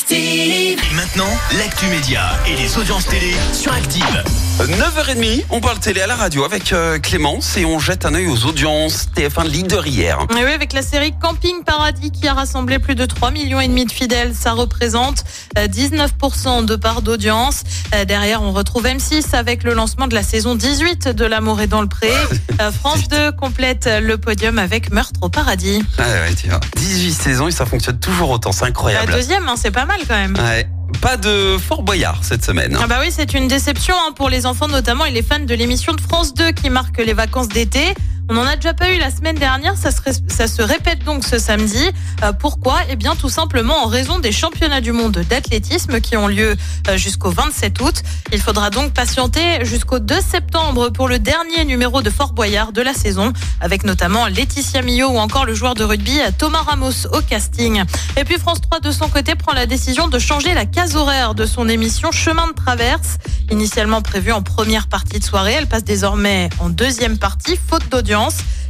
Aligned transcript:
Active. 0.00 0.78
Et 0.90 0.94
maintenant, 0.94 1.24
l'actu 1.56 1.86
média 1.86 2.20
et 2.46 2.54
les 2.54 2.76
audiences 2.76 3.06
télé 3.06 3.32
sur 3.54 3.72
Active. 3.72 4.22
9h30, 4.58 5.44
on 5.50 5.60
parle 5.60 5.78
télé 5.78 6.00
à 6.02 6.06
la 6.06 6.16
radio 6.16 6.44
avec 6.44 6.72
euh, 6.72 6.98
Clémence 6.98 7.56
et 7.58 7.64
on 7.66 7.78
jette 7.78 8.04
un 8.06 8.14
œil 8.14 8.26
aux 8.26 8.44
audiences 8.46 9.06
TF1 9.14 9.46
leader 9.48 9.86
hier. 9.86 10.18
Et 10.38 10.44
oui, 10.44 10.52
avec 10.52 10.72
la 10.74 10.80
série 10.82 11.12
Camping 11.20 11.62
Paradis 11.64 12.10
qui 12.10 12.26
a 12.28 12.32
rassemblé 12.34 12.78
plus 12.78 12.94
de 12.94 13.04
3 13.06 13.30
millions 13.30 13.60
et 13.60 13.68
demi 13.68 13.84
de 13.86 13.92
fidèles, 13.92 14.34
ça 14.34 14.52
représente 14.52 15.24
euh, 15.58 15.66
19% 15.66 16.64
de 16.66 16.76
part 16.76 17.00
d'audience. 17.02 17.62
Euh, 17.94 18.04
Derrière, 18.06 18.42
on 18.42 18.52
retrouve 18.52 18.84
M6 18.86 19.34
avec 19.34 19.62
le 19.62 19.72
lancement 19.74 20.06
de 20.08 20.14
la 20.14 20.22
saison 20.22 20.54
18 20.54 21.08
de 21.08 21.24
L'amour 21.26 21.60
est 21.62 21.66
dans 21.68 21.80
le 21.82 21.88
pré. 21.88 22.10
Euh, 22.58 22.72
France 22.72 23.08
2 23.08 23.32
complète 23.32 23.86
le 24.00 24.16
podium 24.16 24.58
avec 24.58 24.90
Meurtre 24.90 25.20
au 25.20 25.28
paradis. 25.28 25.82
Ah 25.98 26.04
ouais, 26.04 26.34
tiens. 26.34 26.58
18 26.76 27.12
saisons 27.12 27.48
et 27.48 27.50
ça 27.50 27.66
fonctionne 27.66 27.98
toujours 27.98 28.30
autant, 28.30 28.50
c'est 28.50 28.62
La 28.62 28.68
incroyable. 28.68 29.12
deuxième, 29.12 29.46
hein, 29.46 29.56
c'est 29.60 29.70
pas 29.70 29.84
mal 29.84 29.85
quand 30.08 30.14
même. 30.14 30.34
Ouais. 30.36 30.68
Pas 31.00 31.16
de 31.16 31.58
Fort 31.58 31.82
Boyard 31.82 32.24
cette 32.24 32.44
semaine. 32.44 32.76
Ah 32.80 32.86
bah 32.86 32.98
oui, 33.00 33.08
c'est 33.10 33.34
une 33.34 33.48
déception 33.48 33.94
hein, 33.98 34.12
pour 34.12 34.28
les 34.28 34.46
enfants 34.46 34.68
notamment 34.68 35.04
et 35.04 35.10
les 35.10 35.22
fans 35.22 35.40
de 35.40 35.54
l'émission 35.54 35.92
de 35.92 36.00
France 36.00 36.34
2 36.34 36.52
qui 36.52 36.70
marque 36.70 36.98
les 36.98 37.12
vacances 37.12 37.48
d'été. 37.48 37.94
On 38.28 38.36
en 38.38 38.42
a 38.44 38.56
déjà 38.56 38.74
pas 38.74 38.90
eu 38.92 38.98
la 38.98 39.10
semaine 39.12 39.36
dernière, 39.36 39.76
ça 39.76 39.92
se, 39.92 40.00
ré- 40.02 40.10
ça 40.26 40.48
se 40.48 40.60
répète 40.60 41.04
donc 41.04 41.24
ce 41.24 41.38
samedi. 41.38 41.78
Euh, 42.24 42.32
pourquoi? 42.32 42.78
Eh 42.90 42.96
bien 42.96 43.14
tout 43.14 43.28
simplement 43.28 43.84
en 43.84 43.86
raison 43.86 44.18
des 44.18 44.32
championnats 44.32 44.80
du 44.80 44.90
monde 44.90 45.18
d'athlétisme 45.30 46.00
qui 46.00 46.16
ont 46.16 46.26
lieu 46.26 46.56
euh, 46.88 46.96
jusqu'au 46.96 47.30
27 47.30 47.80
août. 47.80 48.02
Il 48.32 48.40
faudra 48.40 48.70
donc 48.70 48.92
patienter 48.92 49.64
jusqu'au 49.64 50.00
2 50.00 50.16
septembre 50.20 50.88
pour 50.90 51.06
le 51.06 51.20
dernier 51.20 51.64
numéro 51.64 52.02
de 52.02 52.10
Fort 52.10 52.32
Boyard 52.32 52.72
de 52.72 52.82
la 52.82 52.94
saison, 52.94 53.32
avec 53.60 53.84
notamment 53.84 54.26
Laetitia 54.26 54.82
Millot 54.82 55.10
ou 55.10 55.18
encore 55.18 55.44
le 55.44 55.54
joueur 55.54 55.74
de 55.74 55.84
rugby 55.84 56.18
euh, 56.18 56.30
Thomas 56.36 56.62
Ramos 56.66 57.06
au 57.12 57.20
casting. 57.20 57.84
Et 58.16 58.24
puis 58.24 58.38
France 58.40 58.60
3 58.60 58.80
de 58.80 58.90
son 58.90 59.08
côté 59.08 59.36
prend 59.36 59.52
la 59.52 59.66
décision 59.66 60.08
de 60.08 60.18
changer 60.18 60.52
la 60.52 60.66
case 60.66 60.96
horaire 60.96 61.36
de 61.36 61.46
son 61.46 61.68
émission 61.68 62.10
Chemin 62.10 62.48
de 62.48 62.54
traverse. 62.54 63.18
Initialement 63.52 64.02
prévue 64.02 64.32
en 64.32 64.42
première 64.42 64.88
partie 64.88 65.20
de 65.20 65.24
soirée, 65.24 65.52
elle 65.58 65.68
passe 65.68 65.84
désormais 65.84 66.48
en 66.58 66.68
deuxième 66.70 67.18
partie, 67.18 67.56
faute 67.70 67.88
d'audience. 67.88 68.15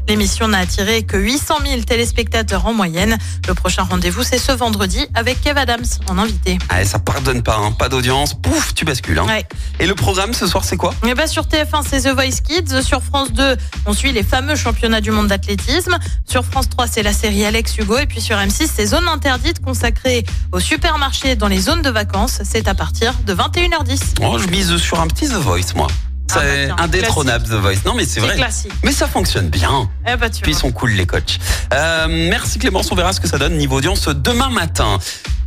L'émission 0.09 0.49
n'a 0.49 0.59
attiré 0.59 1.03
que 1.03 1.17
800 1.17 1.55
000 1.67 1.83
téléspectateurs 1.83 2.67
en 2.67 2.73
moyenne. 2.73 3.17
Le 3.49 3.55
prochain 3.55 3.83
rendez-vous, 3.83 4.23
c'est 4.23 4.39
ce 4.39 4.53
vendredi 4.53 5.07
avec 5.15 5.41
Kev 5.41 5.59
Adams 5.59 5.85
en 6.09 6.19
invité. 6.19 6.59
Ah, 6.69 6.85
ça 6.85 6.99
pardonne 6.99 7.43
pas, 7.43 7.57
hein. 7.57 7.73
pas 7.73 7.89
d'audience, 7.89 8.35
pouf, 8.35 8.75
tu 8.75 8.85
bascules. 8.85 9.19
Hein. 9.19 9.27
Ouais. 9.27 9.45
Et 9.81 9.87
le 9.87 9.95
programme 9.95 10.33
ce 10.33 10.47
soir, 10.47 10.65
c'est 10.65 10.77
quoi? 10.77 10.95
Bah 11.17 11.27
sur 11.27 11.45
TF1, 11.45 11.83
c'est 11.89 12.03
The 12.03 12.15
Voice 12.15 12.41
Kids. 12.47 12.83
Sur 12.83 13.03
France 13.03 13.33
2, 13.33 13.57
on 13.87 13.93
suit 13.95 14.13
les 14.13 14.23
fameux 14.23 14.55
championnats 14.55 15.01
du 15.01 15.11
monde 15.11 15.29
d'athlétisme. 15.29 15.97
Sur 16.25 16.45
France 16.45 16.69
3, 16.69 16.87
c'est 16.87 17.03
la 17.03 17.13
série 17.13 17.45
Alex 17.45 17.79
Hugo. 17.79 17.99
Et 17.99 18.07
puis 18.07 18.21
sur 18.21 18.37
M6, 18.37 18.69
c'est 18.73 18.87
Zone 18.87 19.09
Interdite 19.09 19.61
consacrée 19.61 20.25
au 20.53 20.61
supermarché 20.61 21.37
dans 21.37 21.49
les 21.49 21.61
zones 21.61 21.83
de 21.83 21.91
vacances. 21.91 22.41
C'est 22.45 22.69
à 22.69 22.75
partir 22.75 23.15
de 23.27 23.35
21h10. 23.35 24.01
Oh, 24.23 24.39
je 24.39 24.47
mise 24.49 24.77
sur 24.77 25.01
un 25.01 25.07
petit 25.07 25.29
The 25.29 25.35
Voice, 25.35 25.75
moi. 25.75 25.89
Ah 26.37 26.43
bah 26.43 26.77
C'est 26.77 26.83
indétrônable 26.83 27.45
The 27.47 27.53
Voice. 27.53 27.77
Non, 27.85 27.95
mais 27.95 28.05
c'est 28.05 28.15
C'est 28.15 28.21
vrai. 28.21 28.37
classique. 28.37 28.73
Mais 28.85 28.93
ça 28.93 29.07
fonctionne 29.09 29.49
bien. 29.49 29.89
Eh 30.11 30.17
bah 30.17 30.31
tu 30.31 30.43
Puis 30.43 30.53
ils 30.53 30.57
sont 30.59 30.73
cool 30.73 30.91
les 30.93 31.07
coachs. 31.07 31.39
Euh, 31.73 32.07
merci 32.09 32.59
Clémence, 32.59 32.91
on 32.93 32.95
verra 32.95 33.13
ce 33.13 33.21
que 33.21 33.29
ça 33.29 33.39
donne 33.39 33.57
niveau 33.57 33.77
audience 33.79 34.09
demain 34.09 34.49
matin. 34.51 34.99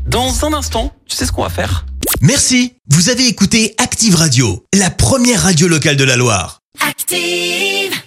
Dans 0.05 0.45
un 0.45 0.53
instant, 0.53 0.93
tu 1.07 1.15
sais 1.15 1.25
ce 1.25 1.31
qu'on 1.31 1.43
va 1.43 1.49
faire? 1.49 1.85
Merci, 2.21 2.73
vous 2.89 3.09
avez 3.09 3.27
écouté 3.27 3.75
Active 3.77 4.15
Radio, 4.15 4.65
la 4.73 4.89
première 4.89 5.43
radio 5.43 5.67
locale 5.67 5.97
de 5.97 6.03
la 6.03 6.15
Loire. 6.15 6.61
Active. 6.87 7.98